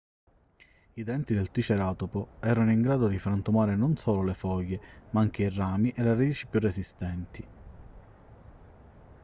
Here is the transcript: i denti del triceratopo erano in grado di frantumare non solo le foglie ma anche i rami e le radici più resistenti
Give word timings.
i 0.93 1.03
denti 1.03 1.35
del 1.35 1.51
triceratopo 1.51 2.37
erano 2.39 2.71
in 2.71 2.81
grado 2.81 3.07
di 3.07 3.19
frantumare 3.19 3.75
non 3.75 3.97
solo 3.97 4.23
le 4.23 4.33
foglie 4.33 4.81
ma 5.11 5.21
anche 5.21 5.43
i 5.43 5.49
rami 5.53 5.89
e 5.91 6.01
le 6.01 6.15
radici 6.15 6.47
più 6.47 6.59
resistenti 6.59 7.47